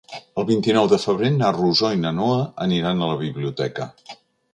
El 0.43 0.45
vint-i-nou 0.45 0.87
de 0.93 0.97
febrer 1.03 1.29
na 1.35 1.51
Rosó 1.57 1.91
i 1.97 1.99
na 2.05 2.13
Noa 2.21 2.39
aniran 2.67 3.05
a 3.05 3.11
la 3.11 3.19
biblioteca. 3.21 3.87